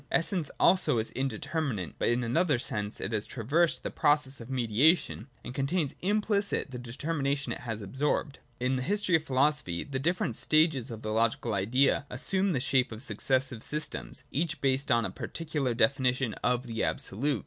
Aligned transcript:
Essence 0.11 0.49
also 0.59 0.97
is 0.97 1.11
indeterminate, 1.11 1.93
but 1.99 2.07
in 2.07 2.23
another 2.23 2.57
sense: 2.57 2.99
it 2.99 3.11
has 3.11 3.27
traversed 3.27 3.83
the 3.83 3.91
process 3.91 4.41
of 4.41 4.49
mediation 4.49 5.27
and 5.45 5.53
contains 5.53 5.93
implicit 6.01 6.71
the 6.71 6.79
determination 6.79 7.51
it 7.53 7.59
has 7.59 7.83
absorbed. 7.83 8.39
(2) 8.61 8.65
In 8.65 8.75
the 8.77 8.81
history 8.81 9.13
of 9.15 9.23
philosophy 9.25 9.83
the 9.83 9.99
different 9.99 10.35
stages 10.35 10.89
of 10.89 11.03
the 11.03 11.13
logical 11.13 11.53
Idea 11.53 12.07
assume 12.09 12.53
the 12.53 12.59
shape 12.59 12.91
of 12.91 13.03
successive 13.03 13.61
systems, 13.61 14.23
each 14.31 14.59
based 14.59 14.89
on 14.89 15.05
a 15.05 15.11
particular 15.11 15.75
definition 15.75 16.33
of 16.43 16.65
the 16.65 16.83
Absolute. 16.83 17.39